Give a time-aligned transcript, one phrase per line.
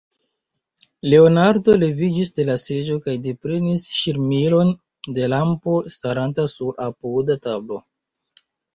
[1.11, 4.75] Leonardo leviĝis de la seĝo kaj deprenis ŝirmilon
[5.21, 7.83] de lampo, staranta sur apuda tablo.